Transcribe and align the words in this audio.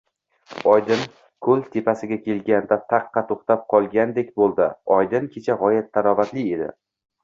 Oydinkoʼl 0.71 1.61
tepasiga 1.75 2.17
kelganda 2.29 2.79
taqqa 2.95 3.25
toʼxtab 3.29 3.65
qolgandek 3.77 4.35
boʼldi. 4.43 4.73
Oydin 5.01 5.33
kecha 5.37 5.63
gʼoyat 5.65 5.97
tarovatli 5.97 6.53
edi. 6.57 6.77